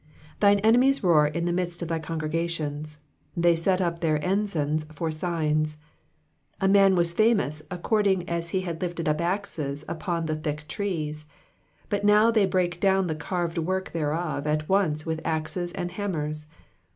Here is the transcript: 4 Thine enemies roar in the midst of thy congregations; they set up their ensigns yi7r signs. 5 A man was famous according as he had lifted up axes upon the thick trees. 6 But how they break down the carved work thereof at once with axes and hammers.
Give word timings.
4 0.39 0.49
Thine 0.49 0.59
enemies 0.61 1.03
roar 1.03 1.27
in 1.27 1.45
the 1.45 1.53
midst 1.53 1.83
of 1.83 1.87
thy 1.87 1.99
congregations; 1.99 2.97
they 3.37 3.55
set 3.55 3.79
up 3.81 3.99
their 3.99 4.17
ensigns 4.25 4.83
yi7r 4.85 5.13
signs. 5.13 5.77
5 6.59 6.67
A 6.67 6.73
man 6.73 6.95
was 6.95 7.13
famous 7.13 7.61
according 7.69 8.27
as 8.27 8.49
he 8.49 8.61
had 8.61 8.81
lifted 8.81 9.07
up 9.07 9.21
axes 9.21 9.85
upon 9.87 10.25
the 10.25 10.35
thick 10.35 10.67
trees. 10.67 11.25
6 11.81 11.89
But 11.89 12.09
how 12.09 12.31
they 12.31 12.47
break 12.47 12.79
down 12.79 13.05
the 13.05 13.13
carved 13.13 13.59
work 13.59 13.91
thereof 13.91 14.47
at 14.47 14.67
once 14.67 15.05
with 15.05 15.21
axes 15.23 15.71
and 15.73 15.91
hammers. 15.91 16.47